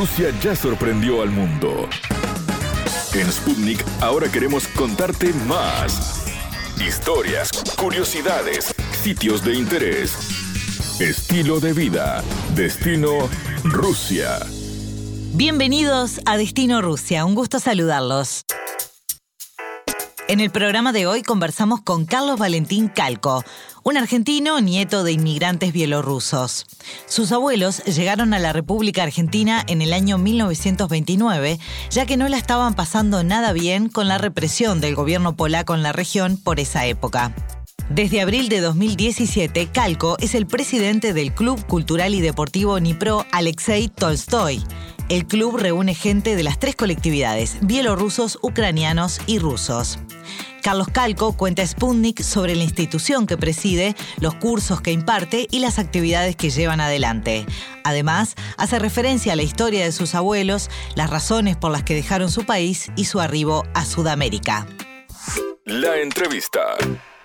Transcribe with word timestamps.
Rusia 0.00 0.30
ya 0.40 0.56
sorprendió 0.56 1.20
al 1.20 1.28
mundo. 1.28 1.86
En 3.12 3.30
Sputnik 3.30 3.84
ahora 4.00 4.32
queremos 4.32 4.66
contarte 4.68 5.34
más. 5.46 6.24
Historias, 6.80 7.50
curiosidades, 7.76 8.74
sitios 8.92 9.44
de 9.44 9.56
interés, 9.56 10.16
estilo 11.00 11.60
de 11.60 11.74
vida, 11.74 12.24
destino 12.54 13.28
Rusia. 13.62 14.38
Bienvenidos 15.34 16.22
a 16.24 16.38
Destino 16.38 16.80
Rusia, 16.80 17.26
un 17.26 17.34
gusto 17.34 17.60
saludarlos. 17.60 18.46
En 20.30 20.38
el 20.38 20.50
programa 20.50 20.92
de 20.92 21.08
hoy 21.08 21.22
conversamos 21.22 21.80
con 21.80 22.06
Carlos 22.06 22.38
Valentín 22.38 22.86
Calco, 22.86 23.42
un 23.82 23.96
argentino 23.96 24.60
nieto 24.60 25.02
de 25.02 25.10
inmigrantes 25.10 25.72
bielorrusos. 25.72 26.66
Sus 27.06 27.32
abuelos 27.32 27.82
llegaron 27.82 28.32
a 28.32 28.38
la 28.38 28.52
República 28.52 29.02
Argentina 29.02 29.64
en 29.66 29.82
el 29.82 29.92
año 29.92 30.18
1929, 30.18 31.58
ya 31.90 32.06
que 32.06 32.16
no 32.16 32.28
la 32.28 32.36
estaban 32.36 32.74
pasando 32.74 33.24
nada 33.24 33.52
bien 33.52 33.88
con 33.88 34.06
la 34.06 34.18
represión 34.18 34.80
del 34.80 34.94
gobierno 34.94 35.34
polaco 35.34 35.74
en 35.74 35.82
la 35.82 35.90
región 35.90 36.36
por 36.36 36.60
esa 36.60 36.86
época. 36.86 37.34
Desde 37.88 38.20
abril 38.20 38.48
de 38.48 38.60
2017, 38.60 39.66
Calco 39.72 40.16
es 40.20 40.36
el 40.36 40.46
presidente 40.46 41.12
del 41.12 41.34
Club 41.34 41.66
Cultural 41.66 42.14
y 42.14 42.20
Deportivo 42.20 42.78
Nipro 42.78 43.26
Alexei 43.32 43.88
Tolstoy. 43.88 44.62
El 45.08 45.26
club 45.26 45.56
reúne 45.56 45.96
gente 45.96 46.36
de 46.36 46.44
las 46.44 46.60
tres 46.60 46.76
colectividades, 46.76 47.56
bielorrusos, 47.62 48.38
ucranianos 48.42 49.20
y 49.26 49.40
rusos. 49.40 49.98
Carlos 50.62 50.88
Calco 50.88 51.36
cuenta 51.36 51.62
a 51.62 51.66
Sputnik 51.66 52.20
sobre 52.20 52.54
la 52.54 52.64
institución 52.64 53.26
que 53.26 53.36
preside, 53.38 53.94
los 54.20 54.34
cursos 54.34 54.80
que 54.82 54.92
imparte 54.92 55.46
y 55.50 55.60
las 55.60 55.78
actividades 55.78 56.36
que 56.36 56.50
llevan 56.50 56.80
adelante. 56.80 57.46
Además, 57.84 58.34
hace 58.58 58.78
referencia 58.78 59.32
a 59.32 59.36
la 59.36 59.42
historia 59.42 59.84
de 59.84 59.92
sus 59.92 60.14
abuelos, 60.14 60.68
las 60.96 61.08
razones 61.08 61.56
por 61.56 61.72
las 61.72 61.82
que 61.82 61.94
dejaron 61.94 62.30
su 62.30 62.44
país 62.44 62.92
y 62.96 63.04
su 63.04 63.20
arribo 63.20 63.64
a 63.74 63.84
Sudamérica. 63.84 64.66
La 65.64 65.96
entrevista. 65.98 66.60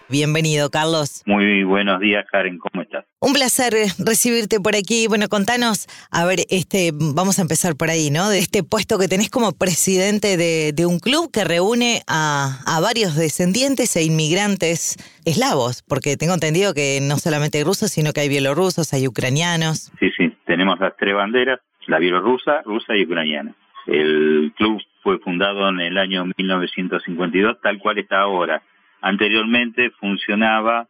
Bienvenido, 0.08 0.70
Carlos. 0.70 1.24
Muy 1.26 1.64
buenos 1.64 2.00
días, 2.00 2.26
Karen, 2.32 2.58
¿cómo 2.60 2.84
estás? 2.84 2.95
Un 3.26 3.34
placer 3.34 3.74
recibirte 3.98 4.60
por 4.60 4.76
aquí. 4.76 5.08
Bueno, 5.08 5.26
contanos, 5.28 5.88
a 6.12 6.26
ver, 6.26 6.46
este, 6.52 6.92
vamos 6.94 7.40
a 7.40 7.42
empezar 7.42 7.74
por 7.76 7.90
ahí, 7.90 8.12
¿no? 8.12 8.30
De 8.30 8.38
este 8.38 8.62
puesto 8.62 9.00
que 9.00 9.08
tenés 9.08 9.32
como 9.32 9.52
presidente 9.52 10.38
de, 10.38 10.86
un 10.86 11.00
club 11.00 11.32
que 11.34 11.44
reúne 11.44 12.02
a, 12.08 12.62
a, 12.68 12.80
varios 12.82 13.16
descendientes 13.16 13.96
e 13.96 14.04
inmigrantes 14.04 14.98
eslavos, 15.26 15.82
porque 15.82 16.18
tengo 16.18 16.36
entendido 16.36 16.76
que 16.76 17.00
no 17.02 17.18
solamente 17.18 17.58
hay 17.58 17.64
rusos, 17.64 17.90
sino 17.90 18.14
que 18.14 18.22
hay 18.22 18.30
bielorrusos, 18.30 18.94
hay 18.94 19.08
ucranianos. 19.08 19.92
Sí, 20.00 20.12
sí, 20.16 20.32
tenemos 20.46 20.80
las 20.80 20.96
tres 20.96 21.16
banderas, 21.16 21.60
la 21.88 21.98
bielorrusa, 21.98 22.62
rusa 22.62 22.96
y 22.96 23.06
ucraniana. 23.06 23.56
El 23.88 24.54
club 24.56 24.80
fue 25.02 25.18
fundado 25.18 25.68
en 25.70 25.80
el 25.80 25.98
año 25.98 26.26
1952, 26.38 27.58
tal 27.60 27.80
cual 27.80 27.98
está 27.98 28.20
ahora 28.20 28.62
anteriormente 29.06 29.92
funcionaba 30.00 30.88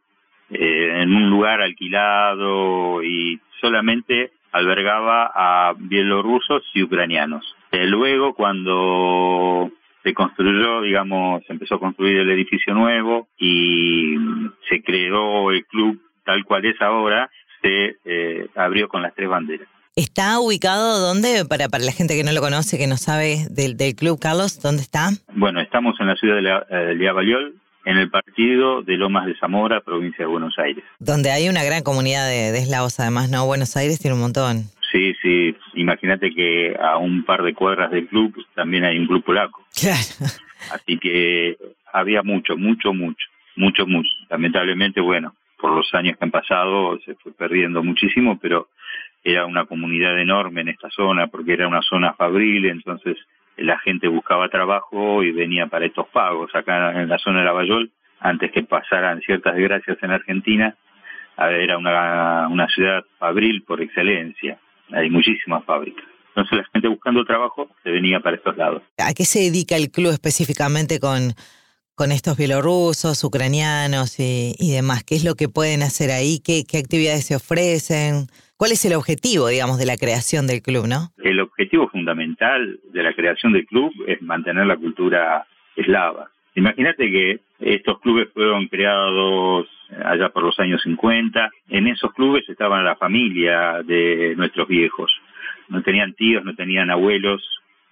eh, 0.49 1.01
en 1.01 1.13
un 1.13 1.29
lugar 1.29 1.61
alquilado 1.61 3.03
y 3.03 3.39
solamente 3.59 4.31
albergaba 4.51 5.31
a 5.33 5.73
bielorrusos 5.77 6.63
y 6.73 6.83
ucranianos. 6.83 7.55
Eh, 7.71 7.85
luego, 7.85 8.33
cuando 8.33 9.71
se 10.03 10.13
construyó, 10.13 10.81
digamos, 10.81 11.43
se 11.45 11.53
empezó 11.53 11.75
a 11.75 11.79
construir 11.79 12.17
el 12.17 12.29
edificio 12.29 12.73
nuevo 12.73 13.27
y 13.37 14.15
se 14.69 14.81
creó 14.83 15.51
el 15.51 15.65
club 15.65 15.99
tal 16.23 16.45
cual 16.45 16.65
es 16.65 16.79
ahora, 16.81 17.29
se 17.61 17.97
eh, 18.05 18.47
abrió 18.55 18.87
con 18.87 19.01
las 19.01 19.13
tres 19.13 19.27
banderas. 19.27 19.67
¿Está 19.95 20.39
ubicado 20.39 20.99
dónde? 20.99 21.45
Para, 21.45 21.69
para 21.69 21.83
la 21.83 21.91
gente 21.91 22.15
que 22.15 22.23
no 22.23 22.33
lo 22.33 22.41
conoce, 22.41 22.77
que 22.77 22.87
no 22.87 22.97
sabe 22.97 23.47
del, 23.49 23.77
del 23.77 23.95
club, 23.95 24.19
Carlos, 24.19 24.61
¿dónde 24.61 24.81
está? 24.81 25.09
Bueno, 25.33 25.61
estamos 25.61 25.95
en 25.99 26.07
la 26.07 26.15
ciudad 26.15 26.35
de, 26.35 26.95
de 26.95 27.09
en 27.85 27.97
el 27.97 28.09
partido 28.09 28.81
de 28.81 28.97
Lomas 28.97 29.27
de 29.27 29.37
Zamora, 29.37 29.81
provincia 29.81 30.25
de 30.25 30.31
Buenos 30.31 30.57
Aires. 30.57 30.83
Donde 30.99 31.31
hay 31.31 31.47
una 31.47 31.63
gran 31.63 31.83
comunidad 31.83 32.27
de, 32.27 32.57
eslavos, 32.57 32.99
además, 32.99 33.29
¿no? 33.29 33.45
Buenos 33.45 33.77
Aires 33.77 33.99
tiene 33.99 34.15
un 34.15 34.21
montón. 34.21 34.63
Sí, 34.91 35.13
sí. 35.21 35.55
Imagínate 35.75 36.33
que 36.33 36.75
a 36.81 36.97
un 36.97 37.23
par 37.23 37.43
de 37.43 37.53
cuadras 37.53 37.91
del 37.91 38.07
club 38.07 38.35
también 38.55 38.85
hay 38.85 38.97
un 38.97 39.07
club 39.07 39.23
polaco. 39.23 39.63
Claro. 39.79 40.31
Así 40.71 40.97
que 40.97 41.57
había 41.93 42.23
mucho, 42.23 42.57
mucho, 42.57 42.93
mucho, 42.93 43.25
mucho, 43.55 43.85
mucho. 43.85 44.09
Lamentablemente, 44.29 44.99
bueno, 44.99 45.35
por 45.59 45.71
los 45.71 45.93
años 45.93 46.17
que 46.17 46.25
han 46.25 46.31
pasado 46.31 46.99
se 47.05 47.15
fue 47.15 47.33
perdiendo 47.33 47.83
muchísimo, 47.83 48.39
pero 48.41 48.69
era 49.23 49.45
una 49.45 49.65
comunidad 49.65 50.19
enorme 50.19 50.61
en 50.61 50.69
esta 50.69 50.89
zona 50.89 51.27
porque 51.27 51.53
era 51.53 51.67
una 51.67 51.81
zona 51.81 52.13
fabril, 52.13 52.65
entonces 52.65 53.17
la 53.57 53.79
gente 53.79 54.07
buscaba 54.07 54.49
trabajo 54.49 55.23
y 55.23 55.31
venía 55.31 55.67
para 55.67 55.85
estos 55.85 56.07
pagos. 56.09 56.53
Acá 56.53 57.01
en 57.01 57.09
la 57.09 57.17
zona 57.17 57.39
de 57.39 57.45
Lavallol, 57.45 57.91
antes 58.19 58.51
que 58.51 58.63
pasaran 58.63 59.21
ciertas 59.21 59.55
desgracias 59.55 59.97
en 60.01 60.11
Argentina, 60.11 60.75
era 61.37 61.77
una, 61.77 62.47
una 62.49 62.67
ciudad 62.67 63.03
fabril 63.19 63.63
por 63.63 63.81
excelencia. 63.81 64.57
Hay 64.91 65.09
muchísimas 65.09 65.63
fábricas. 65.65 66.05
Entonces 66.29 66.57
la 66.57 66.65
gente 66.73 66.87
buscando 66.87 67.23
trabajo 67.25 67.69
se 67.83 67.91
venía 67.91 68.19
para 68.19 68.35
estos 68.35 68.57
lados. 68.57 68.83
¿A 68.97 69.13
qué 69.13 69.25
se 69.25 69.39
dedica 69.39 69.75
el 69.77 69.89
club 69.89 70.11
específicamente 70.11 70.99
con, 70.99 71.33
con 71.95 72.11
estos 72.11 72.37
bielorrusos, 72.37 73.23
ucranianos 73.23 74.19
y, 74.19 74.53
y 74.59 74.73
demás? 74.73 75.03
¿Qué 75.03 75.15
es 75.15 75.23
lo 75.23 75.35
que 75.35 75.47
pueden 75.47 75.81
hacer 75.81 76.11
ahí? 76.11 76.39
¿Qué, 76.39 76.63
¿Qué 76.69 76.77
actividades 76.77 77.25
se 77.25 77.35
ofrecen? 77.37 78.27
¿Cuál 78.57 78.71
es 78.71 78.85
el 78.85 78.93
objetivo, 78.93 79.49
digamos, 79.49 79.77
de 79.77 79.85
la 79.85 79.97
creación 79.97 80.47
del 80.47 80.61
club, 80.61 80.87
no? 80.87 81.09
El 81.21 81.41
objetivo 81.41 81.89
fundamental 81.89 82.79
de 82.93 83.03
la 83.03 83.13
creación 83.13 83.51
del 83.51 83.65
club 83.65 83.91
es 84.07 84.21
mantener 84.21 84.65
la 84.65 84.77
cultura 84.77 85.45
eslava. 85.75 86.29
Imagínate 86.55 87.11
que 87.11 87.39
estos 87.59 87.99
clubes 87.99 88.29
fueron 88.33 88.67
creados 88.67 89.67
allá 90.05 90.29
por 90.29 90.43
los 90.43 90.57
años 90.59 90.81
50. 90.83 91.49
En 91.67 91.87
esos 91.87 92.13
clubes 92.13 92.47
estaba 92.47 92.81
la 92.81 92.95
familia 92.95 93.83
de 93.83 94.35
nuestros 94.37 94.69
viejos. 94.69 95.11
No 95.67 95.83
tenían 95.83 96.13
tíos, 96.13 96.45
no 96.45 96.55
tenían 96.55 96.89
abuelos, 96.89 97.43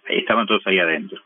estaban 0.07 0.47
todos 0.47 0.65
ahí 0.65 0.79
adentro. 0.79 1.21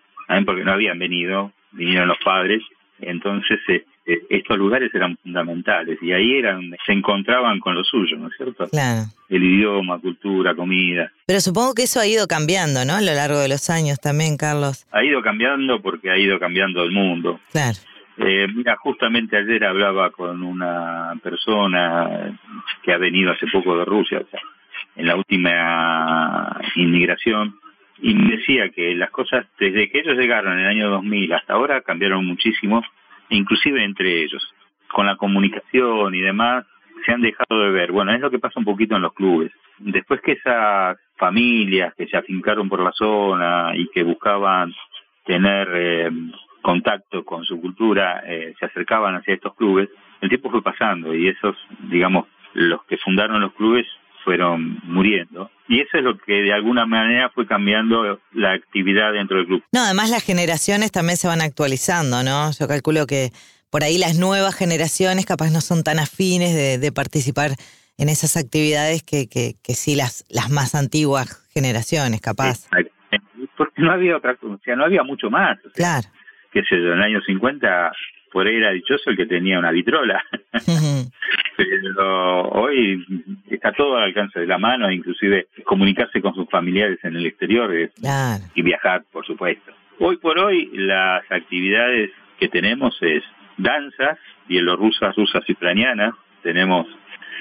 Porque 0.46 0.64
no 0.64 0.72
habían 0.72 0.98
venido, 0.98 1.52
vinieron 1.74 2.08
los 2.08 2.18
padres. 2.26 2.64
Entonces, 3.00 3.60
eh, 4.08 4.22
estos 4.30 4.58
lugares 4.58 4.90
eran 4.96 5.18
fundamentales 5.18 6.00
y 6.02 6.14
ahí 6.14 6.38
eran 6.38 6.72
se 6.86 6.94
encontraban 6.94 7.60
con 7.60 7.76
lo 7.76 7.84
suyo, 7.84 8.18
¿no 8.18 8.30
es 8.30 8.38
cierto? 8.38 8.66
Claro. 8.70 9.02
El 9.28 9.44
idioma, 9.44 10.00
cultura, 10.00 10.56
comida. 10.56 11.12
Pero 11.26 11.42
supongo 11.42 11.74
que 11.74 11.84
eso 11.84 12.00
ha 12.00 12.08
ido 12.08 12.26
cambiando, 12.26 12.86
¿no? 12.86 12.94
A 12.94 13.02
lo 13.02 13.14
largo 13.14 13.40
de 13.40 13.50
los 13.50 13.70
años 13.70 14.00
también, 14.00 14.38
Carlos. 14.38 14.88
Ha 14.92 15.04
ido 15.04 15.22
cambiando 15.22 15.82
porque 15.82 16.10
ha 16.10 16.18
ido 16.18 16.40
cambiando 16.40 16.84
el 16.84 16.92
mundo. 16.92 17.42
Claro. 17.52 17.78
Eh, 18.18 18.48
mira, 18.56 18.78
justamente 18.78 19.38
ayer 19.38 19.66
hablaba 19.66 20.10
con 20.12 20.42
una 20.42 21.14
persona 21.22 22.40
que 22.82 22.94
ha 22.94 22.98
venido 22.98 23.32
hace 23.32 23.46
poco 23.52 23.78
de 23.78 23.86
Rusia, 23.86 24.20
o 24.26 24.30
sea, 24.30 24.40
en 24.96 25.06
la 25.06 25.16
última 25.18 26.60
inmigración, 26.76 27.60
y 28.00 28.14
me 28.16 28.38
decía 28.38 28.70
que 28.70 28.96
las 28.96 29.12
cosas, 29.12 29.46
desde 29.60 29.90
que 29.90 30.00
ellos 30.00 30.18
llegaron 30.18 30.54
en 30.54 30.60
el 30.60 30.68
año 30.68 30.90
2000 30.90 31.34
hasta 31.34 31.54
ahora, 31.54 31.82
cambiaron 31.82 32.26
muchísimo 32.26 32.84
inclusive 33.30 33.84
entre 33.84 34.24
ellos. 34.24 34.44
Con 34.92 35.06
la 35.06 35.18
comunicación 35.18 36.16
y 36.16 36.22
demás, 36.22 36.66
se 37.06 37.12
han 37.12 37.22
dejado 37.22 37.62
de 37.64 37.72
ver. 37.72 37.92
Bueno, 37.92 38.14
es 38.14 38.22
lo 38.22 38.32
que 38.32 38.40
pasa 38.40 38.60
un 38.60 38.66
poquito 38.66 38.96
en 38.96 39.02
los 39.02 39.14
clubes. 39.14 39.52
Después 39.80 40.22
que 40.22 40.34
esas 40.34 40.98
familias 41.18 41.94
que 41.96 42.08
se 42.08 42.18
afincaron 42.18 42.70
por 42.70 42.82
la 42.82 42.92
zona 42.92 43.72
y 43.76 43.88
que 43.90 44.04
buscaban 44.04 44.74
tener 45.26 45.70
eh, 45.74 46.12
contacto 46.62 47.24
con 47.24 47.44
su 47.44 47.60
cultura, 47.62 48.24
eh, 48.26 48.54
se 48.60 48.66
acercaban 48.66 49.16
hacia 49.16 49.36
estos 49.36 49.56
clubes, 49.56 49.90
el 50.22 50.30
tiempo 50.30 50.50
fue 50.50 50.62
pasando 50.62 51.14
y 51.14 51.28
esos, 51.28 51.56
digamos, 51.90 52.26
los 52.54 52.84
que 52.86 52.98
fundaron 52.98 53.42
los 53.42 53.54
clubes 53.54 53.86
fueron 54.24 54.80
muriendo. 54.84 55.52
Y 55.70 55.82
eso 55.82 55.98
es 55.98 56.04
lo 56.04 56.18
que 56.18 56.42
de 56.42 56.54
alguna 56.54 56.86
manera 56.86 57.30
fue 57.30 57.46
cambiando 57.46 58.20
la 58.32 58.54
actividad 58.54 59.14
dentro 59.14 59.38
del 59.38 59.48
club. 59.48 59.64
No, 59.72 59.82
además 59.82 60.10
las 60.10 60.24
generaciones 60.24 60.92
también 60.92 61.18
se 61.18 61.28
van 61.28 61.42
actualizando, 61.42 62.24
¿no? 62.24 62.52
Yo 62.52 62.68
calculo 62.68 63.06
que 63.06 63.32
por 63.70 63.84
ahí 63.84 63.98
las 63.98 64.18
nuevas 64.18 64.56
generaciones 64.56 65.26
capaz 65.26 65.52
no 65.52 65.62
son 65.62 65.84
tan 65.84 66.00
afines 66.00 66.80
de, 66.80 66.92
participar 66.92 67.52
en 67.98 68.10
esas 68.10 68.38
actividades 68.38 69.04
que, 69.04 69.28
que, 69.28 69.56
que, 69.62 69.74
sí 69.74 69.96
las, 69.96 70.26
las 70.30 70.50
más 70.50 70.74
antiguas 70.74 71.46
generaciones, 71.54 72.22
capaz. 72.22 72.68
Porque 73.58 73.82
no 73.82 73.92
había 73.92 74.16
otra 74.16 74.38
o 74.42 74.60
sea, 74.64 74.76
no 74.76 74.86
había 74.86 75.04
mucho 75.04 75.30
más. 75.30 75.58
claro. 75.76 76.08
Qué 76.52 76.62
sé 76.62 76.78
yo, 76.78 76.94
en 76.94 77.00
el 77.00 77.04
año 77.04 77.22
50 77.22 77.92
por 78.32 78.48
ahí 78.48 78.56
era 78.56 78.72
dichoso 78.72 79.10
el 79.10 79.18
que 79.18 79.26
tenía 79.26 79.60
una 79.60 79.72
vitrola. 79.72 80.24
Pero 81.58 82.50
hoy 82.50 83.04
está 83.50 83.72
todo 83.72 83.98
al 83.98 84.04
alcance 84.04 84.40
de 84.40 84.46
la 84.46 84.60
mano, 84.60 84.92
inclusive 84.92 85.48
comunicarse 85.66 86.22
con 86.22 86.36
sus 86.36 86.48
familiares 86.50 87.00
en 87.04 87.16
el 87.16 87.26
exterior 87.26 87.74
y 88.54 88.62
viajar, 88.62 89.04
por 89.12 89.26
supuesto. 89.26 89.74
Hoy 90.00 90.18
por 90.18 90.38
hoy 90.38 90.70
las 90.74 91.24
actividades 91.32 92.12
que 92.40 92.48
tenemos 92.48 92.96
es 93.02 93.24
danzas 93.58 94.20
bielorrusas, 94.48 95.16
rusas 95.16 95.44
y 95.48 95.54
ucranianas. 95.54 96.14
Tenemos 96.44 96.86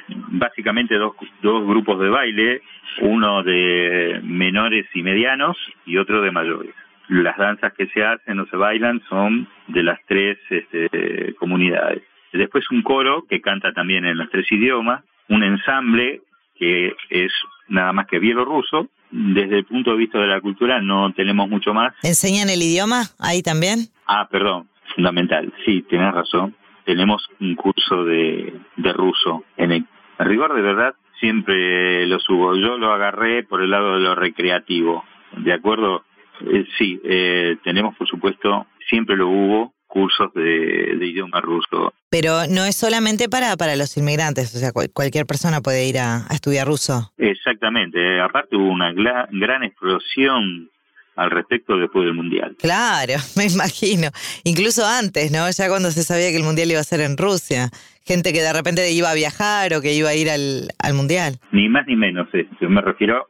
básicamente 0.09 0.95
dos, 0.95 1.13
dos 1.43 1.67
grupos 1.67 2.01
de 2.01 2.09
baile, 2.09 2.63
uno 3.03 3.43
de 3.43 4.21
menores 4.23 4.87
y 4.95 5.03
medianos 5.03 5.59
y 5.85 5.99
otro 5.99 6.23
de 6.23 6.31
mayores. 6.31 6.75
Las 7.09 7.37
danzas 7.37 7.75
que 7.75 7.87
se 7.89 8.03
hacen 8.03 8.41
o 8.41 8.47
se 8.47 8.57
bailan 8.57 9.03
son 9.11 9.47
de 9.69 9.83
las 9.83 10.01
tres 10.07 10.39
este, 10.49 11.35
comunidades. 11.39 12.03
Después 12.33 12.65
un 12.71 12.83
coro 12.83 13.25
que 13.29 13.41
canta 13.41 13.73
también 13.73 14.05
en 14.05 14.19
los 14.19 14.31
tres 14.31 14.51
idiomas, 14.51 15.05
un 15.29 15.43
ensamble 15.43 16.23
que 16.59 16.95
es 17.11 17.33
nada 17.69 17.93
más 17.93 18.07
que 18.07 18.19
bielorruso. 18.19 18.89
Desde 19.11 19.59
el 19.59 19.65
punto 19.65 19.93
de 19.93 19.97
vista 19.99 20.19
de 20.19 20.27
la 20.27 20.41
cultura 20.41 20.81
no 20.81 21.13
tenemos 21.13 21.49
mucho 21.49 21.73
más. 21.73 21.95
¿Enseñan 22.03 22.49
el 22.49 22.63
idioma 22.63 23.03
ahí 23.19 23.43
también? 23.43 23.89
Ah, 24.07 24.29
perdón, 24.31 24.69
fundamental. 24.95 25.53
Sí, 25.65 25.83
tienes 25.89 26.13
razón. 26.13 26.55
Tenemos 26.85 27.27
un 27.41 27.55
curso 27.55 28.05
de, 28.05 28.53
de 28.77 28.93
ruso. 28.93 29.45
En 29.57 29.73
el 29.73 29.87
rigor 30.19 30.55
de 30.55 30.63
verdad 30.63 30.95
siempre 31.21 32.07
lo 32.07 32.19
subo. 32.19 32.57
Yo 32.57 32.79
lo 32.79 32.93
agarré 32.93 33.43
por 33.45 33.63
el 33.63 33.71
lado 33.71 33.95
de 33.95 34.01
lo 34.01 34.15
recreativo. 34.15 35.05
¿De 35.37 35.53
acuerdo? 35.53 36.05
Eh, 36.41 36.67
sí, 36.79 37.01
eh, 37.05 37.57
tenemos 37.65 37.97
por 37.97 38.09
supuesto, 38.09 38.67
siempre 38.89 39.17
lo 39.17 39.29
hubo, 39.29 39.73
cursos 39.97 40.31
de, 40.35 40.99
idioma 41.01 41.41
ruso. 41.41 41.95
Pero 42.11 42.47
no 42.51 42.67
es 42.67 42.77
solamente 42.77 43.31
para, 43.31 43.57
para 43.57 43.77
los 43.77 43.97
inmigrantes, 43.97 44.55
o 44.55 44.59
sea, 44.59 44.71
cualquier 44.93 45.25
persona 45.25 45.63
puede 45.63 45.89
ir 45.89 45.99
a, 45.99 46.27
estudiar 46.31 46.67
ruso. 46.67 47.13
Exactamente, 47.17 48.21
aparte 48.21 48.57
hubo 48.57 48.69
una 48.69 48.93
gran 48.93 49.63
explosión 49.63 50.69
al 51.17 51.31
respecto 51.31 51.79
después 51.79 52.05
del 52.05 52.13
Mundial. 52.13 52.57
Claro, 52.61 53.15
me 53.39 53.47
imagino. 53.47 54.09
Incluso 54.45 54.85
antes, 54.85 55.33
¿no? 55.33 55.49
Ya 55.51 55.69
cuando 55.69 55.91
se 55.91 56.03
sabía 56.03 56.29
que 56.29 56.37
el 56.37 56.45
Mundial 56.45 56.71
iba 56.71 56.81
a 56.81 56.85
ser 56.85 57.01
en 57.01 57.17
Rusia. 57.17 57.71
Gente 58.05 58.35
que 58.35 58.43
de 58.43 58.53
repente 58.53 58.93
iba 58.93 59.11
a 59.11 59.15
viajar 59.15 59.73
o 59.73 59.81
que 59.81 59.95
iba 59.95 60.11
a 60.11 60.15
ir 60.15 60.29
al, 60.29 60.69
al 60.79 60.93
Mundial. 60.93 61.41
Ni 61.53 61.71
más 61.71 61.87
ni 61.87 61.97
menos. 61.97 62.29
Eh. 62.35 62.47
Yo 62.61 62.69
me 62.69 62.83
refiero 62.83 63.27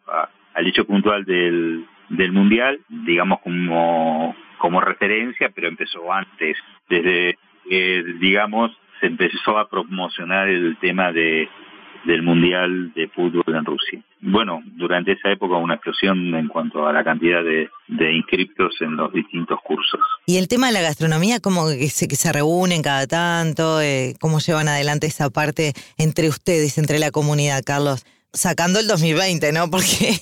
al 0.55 0.67
hecho 0.67 0.85
puntual 0.85 1.25
del, 1.25 1.87
del 2.09 2.33
Mundial, 2.33 2.81
digamos 2.89 3.39
como 3.43 4.35
como 4.59 4.81
referencia, 4.81 5.51
pero 5.55 5.69
empezó 5.69 6.13
antes, 6.13 6.57
desde, 6.89 7.39
eh, 7.71 8.05
digamos, 8.21 8.73
se 9.01 9.07
empezó 9.07 9.59
a 9.59 9.69
promocionar 9.69 10.49
el 10.49 10.77
tema 10.79 11.13
de 11.13 11.49
del 12.07 12.23
Mundial 12.23 12.93
de 12.95 13.09
Fútbol 13.09 13.45
en 13.55 13.65
Rusia. 13.65 14.01
Bueno, 14.21 14.63
durante 14.65 15.13
esa 15.13 15.31
época 15.31 15.57
una 15.57 15.75
explosión 15.75 16.35
en 16.35 16.49
cuanto 16.49 16.87
a 16.87 16.93
la 16.93 17.05
cantidad 17.05 17.43
de, 17.43 17.69
de 17.89 18.13
inscriptos 18.13 18.75
en 18.81 18.97
los 18.97 19.13
distintos 19.13 19.59
cursos. 19.63 20.01
¿Y 20.25 20.39
el 20.39 20.49
tema 20.49 20.69
de 20.69 20.73
la 20.73 20.83
gastronomía, 20.83 21.41
cómo 21.41 21.67
que 21.69 21.89
se, 21.89 22.09
que 22.09 22.17
se 22.17 22.33
reúnen 22.33 22.83
cada 22.83 23.07
tanto? 23.07 23.81
Eh, 23.81 24.15
¿Cómo 24.21 24.39
llevan 24.39 24.69
adelante 24.69 25.09
esa 25.09 25.31
parte 25.31 25.73
entre 25.99 26.29
ustedes, 26.29 26.79
entre 26.79 26.99
la 26.99 27.11
comunidad, 27.11 27.63
Carlos? 27.65 28.05
Sacando 28.33 28.79
el 28.79 28.87
2020, 28.87 29.53
¿no? 29.53 29.71
Porque 29.71 30.15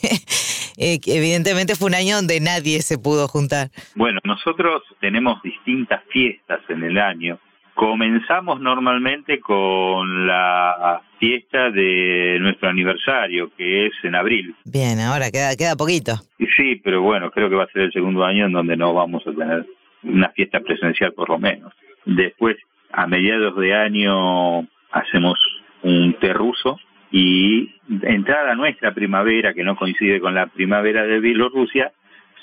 eh, 0.77 0.99
evidentemente 1.07 1.75
fue 1.75 1.89
un 1.89 1.95
año 1.95 2.17
donde 2.17 2.41
nadie 2.41 2.83
se 2.83 2.99
pudo 2.99 3.29
juntar. 3.29 3.71
Bueno, 3.95 4.21
nosotros 4.25 4.83
tenemos 5.01 5.43
distintas 5.43 6.03
fiestas 6.11 6.61
en 6.69 6.83
el 6.83 6.99
año. 6.99 7.39
Comenzamos 7.75 8.61
normalmente 8.61 9.41
con 9.41 10.27
la 10.29 11.03
fiesta 11.19 11.71
de 11.71 12.39
nuestro 12.41 12.69
aniversario, 12.69 13.51
que 13.57 13.87
es 13.87 13.93
en 14.05 14.15
abril. 14.15 14.55
Bien, 14.65 15.01
ahora 15.01 15.31
queda, 15.33 15.57
queda 15.57 15.75
poquito. 15.75 16.13
Sí, 16.57 16.81
pero 16.85 17.03
bueno, 17.03 17.31
creo 17.33 17.49
que 17.51 17.57
va 17.57 17.65
a 17.65 17.73
ser 17.73 17.83
el 17.83 17.93
segundo 17.93 18.25
año 18.25 18.47
en 18.47 18.53
donde 18.53 18.77
no 18.77 18.95
vamos 18.95 19.27
a 19.27 19.33
tener 19.33 19.67
una 20.05 20.29
fiesta 20.31 20.61
presencial 20.61 21.13
por 21.15 21.31
lo 21.31 21.39
menos. 21.39 21.73
Después, 22.05 22.57
a 22.93 23.07
mediados 23.07 23.57
de 23.57 23.75
año, 23.75 24.61
hacemos 24.93 25.35
un 25.83 26.15
té 26.21 26.33
ruso, 26.33 26.79
y 27.17 27.73
entrada 28.03 28.57
nuestra 28.57 28.93
primavera, 28.93 29.55
que 29.55 29.63
no 29.63 29.77
coincide 29.77 30.19
con 30.19 30.35
la 30.35 30.49
primavera 30.49 31.05
de 31.05 31.21
Bielorrusia, 31.21 31.93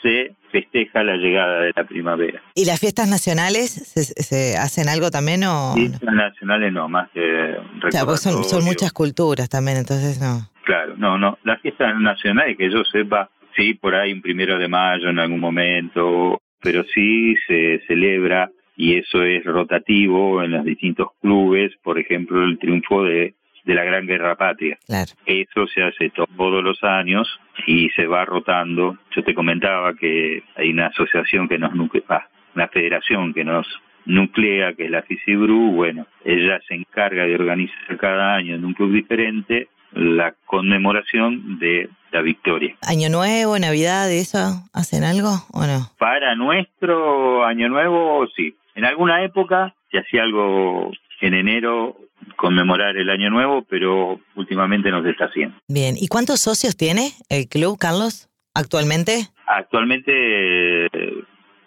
se 0.02 0.38
festeja 0.50 1.04
la 1.04 1.18
llegada 1.18 1.60
de 1.60 1.74
la 1.76 1.84
primavera. 1.84 2.42
¿Y 2.56 2.64
las 2.64 2.80
fiestas 2.80 3.10
nacionales 3.10 3.70
se, 3.70 4.58
hacen 4.58 4.88
algo 4.88 5.12
también 5.12 5.44
o...? 5.44 5.74
Fiestas 5.74 6.14
nacionales 6.14 6.72
no, 6.72 6.88
más 6.88 7.10
que... 7.10 7.58
Claro, 7.90 8.16
son, 8.16 8.46
son 8.46 8.64
muchas 8.64 8.94
culturas 8.94 9.50
también, 9.50 9.76
entonces 9.76 10.22
no. 10.22 10.50
Claro, 10.64 10.96
no, 10.96 11.18
no. 11.18 11.38
Las 11.44 11.60
fiestas 11.60 12.00
nacionales, 12.00 12.56
que 12.58 12.72
yo 12.72 12.82
sepa, 12.90 13.30
sí, 13.58 13.74
por 13.74 13.94
ahí 13.94 14.14
un 14.14 14.22
primero 14.22 14.58
de 14.58 14.70
mayo 14.70 15.10
en 15.10 15.20
algún 15.20 15.42
momento, 15.42 16.42
pero 16.62 16.86
sí 16.94 17.36
se 17.46 17.82
celebra 17.88 18.50
y 18.78 18.96
eso 18.96 19.22
es 19.22 19.44
rotativo 19.44 20.42
en 20.42 20.52
los 20.52 20.64
distintos 20.64 21.10
clubes, 21.22 21.74
por 21.84 22.00
ejemplo, 22.00 22.42
el 22.42 22.58
triunfo 22.58 23.04
de 23.04 23.36
de 23.63 23.75
la 23.75 23.84
Gran 23.84 24.08
Guerra 24.08 24.36
Patria. 24.36 24.78
Eso 25.25 25.68
se 25.68 25.84
hace 25.84 26.10
todos 26.10 26.63
los 26.63 26.84
años 26.84 27.28
y 27.68 27.90
se 27.90 28.08
va 28.08 28.25
rotando. 28.25 28.98
Yo 29.16 29.24
te 29.24 29.34
comentaba 29.34 29.94
que 29.94 30.44
hay 30.56 30.72
una 30.72 30.88
asociación 30.88 31.48
que 31.48 31.58
nos 31.58 31.74
nuclea, 31.74 32.28
una 32.56 32.68
federación 32.68 33.34
que 33.34 33.44
nos 33.44 33.68
nuclea, 34.06 34.74
que 34.74 34.86
es 34.86 34.92
la 34.92 35.04
FICIBRU, 35.04 35.72
bueno, 35.72 36.08
ella 36.25 36.60
se 36.68 36.75
encarga 36.75 37.25
de 37.25 37.36
organizar 37.36 37.98
cada 37.98 38.36
año 38.36 38.56
en 38.56 38.66
un 38.66 38.74
club 38.74 38.92
diferente 38.92 39.69
la 39.94 40.34
conmemoración 40.46 41.60
de 41.60 41.90
la 42.12 42.22
victoria. 42.22 42.75
¿Año 42.88 43.10
Nuevo, 43.10 43.60
Navidad, 43.60 44.12
eso 44.12 44.38
hacen 44.74 45.04
algo 45.04 45.30
o 45.54 45.66
no? 45.66 45.90
Para 45.98 46.36
nuestro 46.36 47.46
Año 47.46 47.69
Nuevo, 47.69 48.25
sí. 48.36 48.56
En 48.75 48.86
alguna 48.86 49.24
época 49.24 49.75
se 49.92 50.00
hacía 50.00 50.24
algo 50.24 50.92
en 51.19 51.34
enero 51.34 51.98
conmemorar 52.42 52.98
el 52.98 53.12
año 53.12 53.30
nuevo, 53.30 53.64
pero 53.70 54.20
últimamente 54.36 54.90
no 54.90 55.04
se 55.04 55.12
está 55.12 55.26
haciendo. 55.26 55.56
Bien, 55.68 55.94
¿y 55.96 56.08
cuántos 56.08 56.40
socios 56.40 56.76
tiene 56.76 57.12
el 57.30 57.48
club, 57.48 57.78
Carlos, 57.78 58.30
actualmente? 58.56 59.28
Actualmente, 59.46 60.88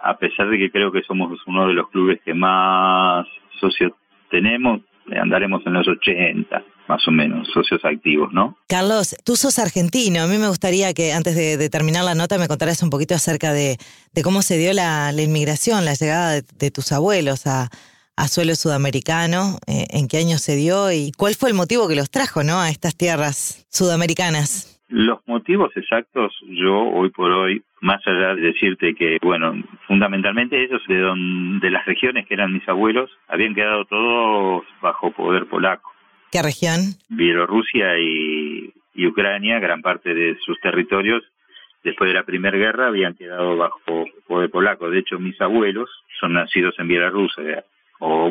a 0.01 0.19
pesar 0.19 0.51
de 0.51 0.59
que 0.59 0.73
creo 0.73 0.91
que 0.91 1.03
somos 1.03 1.39
uno 1.47 1.69
de 1.69 1.75
los 1.75 1.89
clubes 1.91 2.19
que 2.25 2.35
más 2.35 3.25
socios 3.61 3.93
tenemos, 4.33 4.81
andaremos 5.17 5.65
en 5.65 5.75
los 5.75 5.87
80, 5.87 6.65
más 6.89 7.07
o 7.07 7.13
menos, 7.13 7.47
socios 7.55 7.81
activos, 7.85 8.33
¿no? 8.33 8.59
Carlos, 8.67 9.15
tú 9.25 9.37
sos 9.37 9.61
argentino. 9.61 10.23
A 10.23 10.27
mí 10.27 10.39
me 10.39 10.49
gustaría 10.49 10.93
que 10.93 11.13
antes 11.13 11.37
de, 11.37 11.71
terminar 11.71 12.03
la 12.03 12.17
nota 12.17 12.37
me 12.37 12.49
contaras 12.49 12.83
un 12.83 12.91
poquito 12.91 13.15
acerca 13.15 13.53
de, 13.53 13.79
cómo 14.25 14.43
se 14.43 14.59
dio 14.59 14.73
la, 14.73 15.13
inmigración, 15.13 15.85
la 15.85 15.95
llegada 15.95 16.41
de 16.41 16.71
tus 16.73 16.91
abuelos 16.91 17.47
a, 17.47 17.71
a 18.17 18.29
suelo 18.29 18.55
sudamericano, 18.55 19.59
eh, 19.67 19.87
en 19.91 20.09
qué 20.09 20.19
año 20.19 20.39
se 20.39 20.57
dio 20.57 20.93
y 20.93 21.13
cuál 21.17 21.35
fue 21.35 21.51
el 21.51 21.55
motivo 21.55 21.89
que 21.89 21.97
los 21.97 22.11
trajo 22.11 22.45
¿no? 22.45 22.61
a 22.61 22.71
estas 22.71 22.97
tierras 22.97 23.67
sudamericanas. 23.71 24.71
Los 24.89 25.19
motivos 25.27 25.73
exactos, 25.77 26.33
yo 26.47 26.75
hoy 26.75 27.11
por 27.11 27.33
hoy, 27.33 27.63
más 27.81 28.01
allá 28.07 28.35
de 28.35 28.43
decirte 28.43 28.95
que, 28.95 29.19
bueno, 29.23 29.55
fundamentalmente 29.89 30.63
ellos 30.63 30.83
de, 30.87 30.97
de 31.61 31.71
las 31.71 31.85
regiones 31.87 32.27
que 32.27 32.35
eran 32.35 32.53
mis 32.53 32.69
abuelos, 32.69 33.11
habían 33.27 33.55
quedado 33.55 33.87
todos 33.87 34.65
bajo 34.81 35.11
poder 35.11 35.47
polaco. 35.47 35.91
¿Qué 36.31 36.43
región? 36.43 36.81
Bielorrusia 37.09 37.99
y, 37.99 38.73
y 38.95 39.07
Ucrania, 39.07 39.59
gran 39.59 39.83
parte 39.83 40.15
de 40.15 40.37
sus 40.45 40.61
territorios, 40.61 41.25
después 41.83 42.09
de 42.09 42.15
la 42.15 42.25
Primera 42.25 42.57
Guerra, 42.57 42.89
habían 42.89 43.15
quedado 43.15 43.57
bajo 43.57 44.05
poder 44.27 44.51
polaco. 44.51 44.91
De 44.91 45.01
hecho, 45.01 45.19
mis 45.19 45.41
abuelos 45.41 45.89
son 46.21 46.35
nacidos 46.35 46.75
en 46.79 46.89
Bielorrusia, 46.89 47.65
o, 48.01 48.31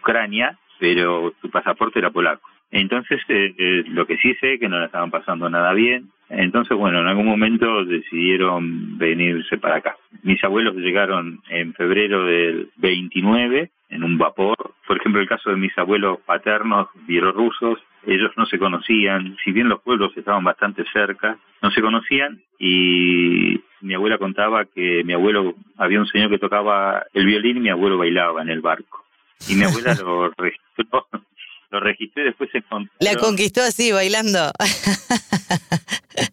Ucrania, 0.00 0.56
pero 0.78 1.34
su 1.40 1.50
pasaporte 1.50 1.98
era 1.98 2.10
polaco. 2.10 2.48
Entonces, 2.70 3.20
eh, 3.28 3.54
eh, 3.56 3.84
lo 3.88 4.06
que 4.06 4.16
sí 4.18 4.34
sé 4.34 4.58
que 4.58 4.68
no 4.68 4.78
la 4.78 4.86
estaban 4.86 5.10
pasando 5.10 5.48
nada 5.48 5.72
bien. 5.72 6.10
Entonces, 6.28 6.76
bueno, 6.76 7.00
en 7.00 7.06
algún 7.06 7.26
momento 7.26 7.84
decidieron 7.84 8.98
venirse 8.98 9.58
para 9.58 9.76
acá. 9.76 9.96
Mis 10.22 10.42
abuelos 10.42 10.74
llegaron 10.76 11.40
en 11.48 11.72
febrero 11.74 12.24
del 12.24 12.70
29 12.76 13.70
en 13.90 14.02
un 14.02 14.18
vapor. 14.18 14.74
Por 14.86 14.96
ejemplo, 14.96 15.20
el 15.20 15.28
caso 15.28 15.50
de 15.50 15.56
mis 15.56 15.76
abuelos 15.78 16.18
paternos 16.26 16.88
bielorrusos, 17.06 17.78
ellos 18.06 18.32
no 18.36 18.46
se 18.46 18.58
conocían, 18.58 19.36
si 19.44 19.52
bien 19.52 19.68
los 19.68 19.80
pueblos 19.82 20.16
estaban 20.16 20.44
bastante 20.44 20.84
cerca, 20.92 21.38
no 21.62 21.70
se 21.70 21.80
conocían 21.80 22.40
y 22.58 23.60
mi 23.80 23.94
abuela 23.94 24.18
contaba 24.18 24.64
que 24.64 25.02
mi 25.04 25.12
abuelo, 25.12 25.54
había 25.76 26.00
un 26.00 26.06
señor 26.06 26.30
que 26.30 26.38
tocaba 26.38 27.04
el 27.12 27.26
violín 27.26 27.58
y 27.58 27.60
mi 27.60 27.70
abuelo 27.70 27.98
bailaba 27.98 28.42
en 28.42 28.50
el 28.50 28.60
barco. 28.60 29.04
Y 29.48 29.54
mi 29.54 29.64
abuela 29.64 29.94
lo 30.00 30.30
registró, 30.30 31.06
lo 31.70 31.80
registró 31.80 32.22
y 32.22 32.26
después 32.26 32.50
se 32.50 32.58
encontró. 32.58 32.92
La 33.00 33.16
conquistó 33.16 33.62
así, 33.62 33.92
bailando. 33.92 34.50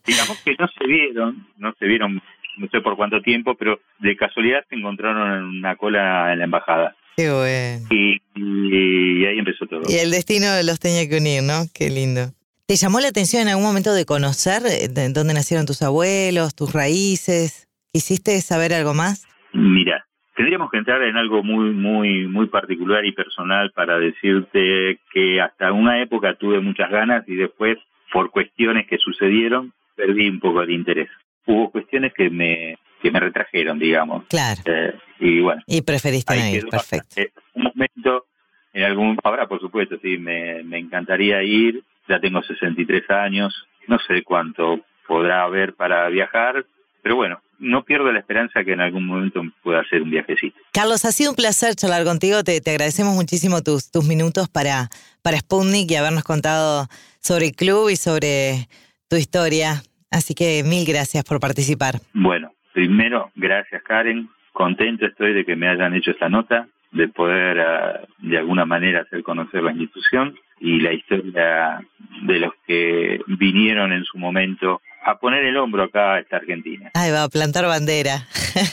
Digamos 0.06 0.40
que 0.44 0.56
no 0.58 0.68
se 0.68 0.86
vieron, 0.86 1.48
no 1.58 1.74
se 1.80 1.86
vieron 1.86 2.22
no 2.58 2.68
sé 2.70 2.82
por 2.82 2.96
cuánto 2.96 3.22
tiempo, 3.22 3.56
pero 3.56 3.80
de 4.00 4.16
casualidad 4.16 4.64
se 4.70 4.76
encontraron 4.76 5.38
en 5.38 5.44
una 5.60 5.76
cola 5.76 6.32
en 6.34 6.40
la 6.40 6.46
embajada. 6.46 6.96
Qué 7.16 7.32
bueno. 7.32 7.88
Y, 7.90 8.22
y, 8.36 9.26
ahí 9.26 9.38
empezó 9.38 9.66
todo. 9.66 9.82
Y 9.88 9.98
el 9.98 10.12
destino 10.12 10.48
los 10.64 10.80
tenía 10.80 11.08
que 11.08 11.18
unir, 11.18 11.44
¿no? 11.44 11.66
Qué 11.74 11.90
lindo. 11.90 12.32
¿Te 12.74 12.78
llamó 12.78 13.00
la 13.00 13.10
atención 13.10 13.44
en 13.44 13.50
algún 13.50 13.66
momento 13.66 13.94
de 13.94 14.04
conocer 14.04 14.64
eh, 14.66 14.88
dónde 14.90 15.36
nacieron 15.36 15.68
tus 15.68 15.84
abuelos, 15.84 16.56
tus 16.56 16.74
raíces? 16.74 17.68
¿Quisiste 17.94 18.42
saber 18.42 18.74
algo 18.74 18.96
más? 18.96 19.28
Mira, 19.54 20.08
Tendríamos 20.36 20.72
que 20.72 20.78
entrar 20.78 21.04
en 21.04 21.16
algo 21.16 21.44
muy, 21.44 21.70
muy, 21.70 22.28
muy 22.28 22.48
particular 22.48 23.06
y 23.06 23.12
personal 23.12 23.72
para 23.76 24.00
decirte 24.00 24.98
que 25.14 25.40
hasta 25.40 25.72
una 25.72 26.02
época 26.02 26.34
tuve 26.34 26.62
muchas 26.62 26.90
ganas 26.90 27.24
y 27.30 27.36
después, 27.36 27.78
por 28.12 28.32
cuestiones 28.32 28.88
que 28.88 28.98
sucedieron, 28.98 29.72
perdí 29.96 30.28
un 30.28 30.40
poco 30.40 30.64
el 30.64 30.72
interés. 30.72 31.10
Hubo 31.46 31.70
cuestiones 31.70 32.12
que 32.16 32.32
me, 32.32 32.80
que 33.04 33.12
me 33.12 33.20
retrajeron, 33.20 33.78
digamos. 33.78 34.26
Claro. 34.30 34.62
Eh, 34.66 34.96
y 35.20 35.42
bueno. 35.42 35.62
Y 35.68 35.84
preferiste 35.84 36.36
no 36.36 36.48
ir, 36.48 36.68
perfecto. 36.68 37.22
Eh, 37.22 37.30
un 37.54 37.66
momento, 37.66 38.26
en 38.74 38.84
algún, 38.86 39.20
ahora 39.24 39.46
por 39.46 39.60
supuesto, 39.60 40.00
sí, 40.02 40.18
me, 40.18 40.64
me 40.64 40.80
encantaría 40.80 41.44
ir. 41.44 41.84
Ya 42.08 42.20
tengo 42.20 42.42
63 42.42 43.10
años, 43.10 43.54
no 43.88 43.98
sé 44.00 44.24
cuánto 44.24 44.82
podrá 45.08 45.44
haber 45.44 45.74
para 45.74 46.08
viajar, 46.10 46.66
pero 47.02 47.16
bueno, 47.16 47.42
no 47.60 47.84
pierdo 47.84 48.12
la 48.12 48.20
esperanza 48.20 48.64
que 48.64 48.74
en 48.74 48.82
algún 48.82 49.06
momento 49.06 49.42
pueda 49.62 49.82
hacer 49.82 50.02
un 50.02 50.10
viajecito. 50.10 50.58
Carlos, 50.72 51.06
ha 51.06 51.12
sido 51.12 51.32
un 51.32 51.36
placer 51.36 51.76
charlar 51.76 52.04
contigo. 52.04 52.44
Te, 52.44 52.60
te 52.62 52.72
agradecemos 52.72 53.16
muchísimo 53.16 53.62
tus, 53.62 53.92
tus 53.92 54.06
minutos 54.06 54.50
para, 54.50 54.90
para 55.22 55.38
Sputnik 55.38 55.90
y 55.92 55.96
habernos 55.96 56.24
contado 56.24 56.88
sobre 57.20 57.48
el 57.48 57.56
club 57.56 57.90
y 57.90 57.96
sobre 57.96 58.68
tu 59.10 59.16
historia. 59.16 59.82
Así 60.12 60.34
que 60.34 60.64
mil 60.64 60.86
gracias 60.86 61.24
por 61.24 61.40
participar. 61.40 61.96
Bueno, 62.14 62.52
primero, 62.74 63.32
gracias 63.36 63.82
Karen. 63.84 64.30
Contento 64.52 65.06
estoy 65.06 65.34
de 65.34 65.46
que 65.46 65.56
me 65.56 65.68
hayan 65.68 65.96
hecho 65.96 66.12
esta 66.12 66.30
nota, 66.30 66.68
de 66.92 67.08
poder 67.08 67.58
uh, 67.58 68.28
de 68.28 68.38
alguna 68.38 68.66
manera 68.66 69.02
hacer 69.02 69.24
conocer 69.24 69.64
la 69.64 69.72
institución 69.72 70.36
y 70.60 70.80
la 70.80 70.94
historia 70.94 71.82
de 72.22 72.40
los 72.40 72.52
que 72.66 73.20
vinieron 73.28 73.92
en 73.92 74.04
su 74.06 74.18
momento 74.18 74.82
a 75.06 75.18
poner 75.18 75.44
el 75.44 75.58
hombro 75.58 75.84
acá 75.84 76.14
a 76.14 76.20
esta 76.20 76.38
Argentina. 76.38 76.92
Ahí 76.94 77.12
va, 77.12 77.24
a 77.24 77.30
plantar 77.30 77.66
bandera, 77.66 78.26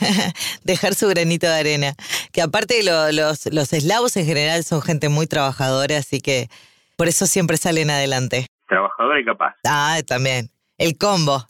dejar 0.64 0.94
su 0.94 1.09
granito 1.09 1.47
de 1.47 1.59
arena. 1.59 1.94
Que 2.32 2.42
aparte 2.42 2.82
lo, 2.85 3.11
los, 3.12 3.52
los 3.52 3.73
eslavos 3.73 4.16
en 4.16 4.26
general 4.26 4.62
son 4.62 4.80
gente 4.82 5.09
muy 5.09 5.26
trabajadora, 5.26 5.99
así 5.99 6.20
que 6.20 6.49
por 6.97 7.09
eso 7.09 7.26
siempre 7.26 7.56
salen 7.56 7.90
adelante. 7.90 8.47
Trabajadora 8.68 9.20
y 9.20 9.25
capaz. 9.25 9.56
Ah, 9.66 9.99
también. 10.06 10.50
El 10.78 10.97
combo. 10.97 11.44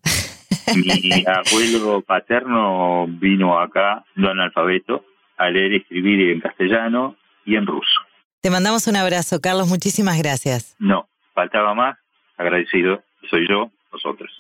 Mi 0.75 1.25
abuelo 1.27 2.01
paterno 2.07 3.07
vino 3.07 3.59
acá, 3.61 4.05
no 4.15 4.31
analfabeto, 4.31 5.05
a 5.37 5.51
leer 5.51 5.73
y 5.73 5.77
escribir 5.79 6.31
en 6.31 6.41
castellano 6.41 7.17
y 7.45 7.57
en 7.57 7.67
ruso. 7.67 8.01
Te 8.41 8.51
mandamos 8.51 8.87
un 8.87 8.97
abrazo, 8.97 9.41
Carlos. 9.41 9.69
Muchísimas 9.69 10.19
gracias. 10.19 10.77
No, 10.79 11.09
faltaba 11.35 11.75
más. 11.75 11.99
Agradecido. 12.37 13.03
Soy 13.29 13.47
yo, 13.49 13.71
vosotros. 13.93 14.31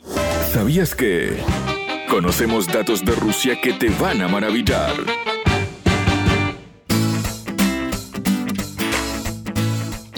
¿Sabías 0.52 0.94
que 0.94 1.36
conocemos 2.08 2.66
datos 2.66 3.04
de 3.04 3.12
Rusia 3.14 3.60
que 3.60 3.72
te 3.74 3.90
van 4.00 4.22
a 4.22 4.28
maravillar? 4.28 4.92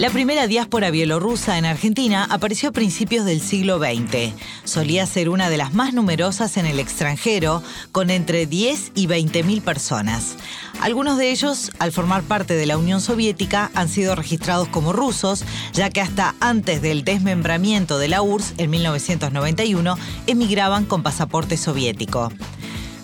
La 0.03 0.09
primera 0.09 0.47
diáspora 0.47 0.91
bielorrusa 0.91 1.57
en 1.57 1.63
Argentina 1.63 2.27
apareció 2.29 2.67
a 2.67 2.71
principios 2.73 3.23
del 3.23 3.39
siglo 3.39 3.79
XX. 3.79 4.33
Solía 4.65 5.05
ser 5.05 5.29
una 5.29 5.49
de 5.49 5.55
las 5.55 5.73
más 5.73 5.93
numerosas 5.93 6.57
en 6.57 6.65
el 6.65 6.81
extranjero, 6.81 7.63
con 7.93 8.09
entre 8.09 8.45
10 8.45 8.91
y 8.95 9.07
20 9.07 9.43
mil 9.43 9.61
personas. 9.61 10.35
Algunos 10.81 11.17
de 11.17 11.31
ellos, 11.31 11.71
al 11.79 11.93
formar 11.93 12.23
parte 12.23 12.53
de 12.53 12.65
la 12.65 12.77
Unión 12.77 12.99
Soviética, 12.99 13.71
han 13.75 13.87
sido 13.87 14.13
registrados 14.13 14.67
como 14.67 14.91
rusos, 14.91 15.45
ya 15.71 15.89
que 15.89 16.01
hasta 16.01 16.35
antes 16.41 16.81
del 16.81 17.05
desmembramiento 17.05 17.97
de 17.97 18.09
la 18.09 18.21
URSS 18.21 18.55
en 18.57 18.71
1991 18.71 19.97
emigraban 20.27 20.83
con 20.83 21.01
pasaporte 21.01 21.55
soviético. 21.55 22.29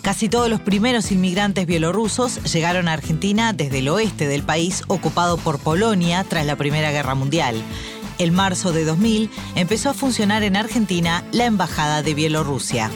Casi 0.02 0.30
todos 0.30 0.50
los 0.50 0.62
primeros 0.62 1.12
inmigrantes 1.12 1.66
bielorrusos 1.66 2.42
llegaron 2.52 2.88
a 2.88 2.94
Argentina 2.94 3.54
desde 3.54 3.80
el 3.80 3.90
oeste 3.90 4.28
del 4.28 4.44
país 4.44 4.84
ocupado 4.88 5.38
por 5.38 5.60
Polonia 5.60 6.24
tras 6.24 6.46
la 6.46 6.56
Primera 6.56 6.92
Guerra 6.92 7.16
Mundial. 7.16 7.62
En 8.18 8.34
marzo 8.34 8.72
de 8.72 8.86
2000 8.86 9.30
empezó 9.56 9.90
a 9.90 9.94
funcionar 9.94 10.44
en 10.44 10.56
Argentina 10.56 11.24
la 11.32 11.46
Embajada 11.46 12.02
de 12.02 12.14
Bielorrusia. 12.14 12.90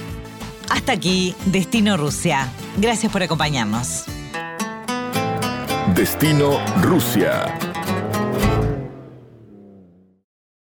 Hasta 0.69 0.93
aquí, 0.93 1.35
Destino 1.45 1.97
Rusia. 1.97 2.49
Gracias 2.77 3.11
por 3.11 3.21
acompañarnos. 3.21 4.05
Destino 5.93 6.59
Rusia. 6.81 7.72